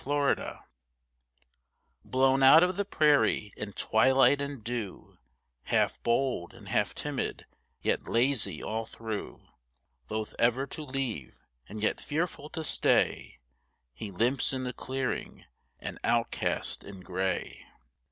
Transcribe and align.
COYOTE 0.03 0.63
Blown 2.03 2.41
out 2.41 2.63
of 2.63 2.75
the 2.75 2.85
prairie 2.85 3.51
in 3.55 3.71
twilight 3.73 4.41
and 4.41 4.63
dew, 4.63 5.19
Half 5.65 6.01
bold 6.01 6.55
and 6.55 6.69
half 6.69 6.95
timid, 6.95 7.45
yet 7.83 8.07
lazy 8.07 8.63
all 8.63 8.87
through; 8.87 9.45
Loath 10.09 10.33
ever 10.39 10.65
to 10.65 10.81
leave, 10.81 11.45
and 11.69 11.83
yet 11.83 12.01
fearful 12.01 12.49
to 12.49 12.63
stay, 12.63 13.37
He 13.93 14.09
limps 14.09 14.53
in 14.53 14.63
the 14.63 14.73
clearing, 14.73 15.45
an 15.77 15.99
outcast 16.03 16.83
in 16.83 17.01
gray. 17.01 17.63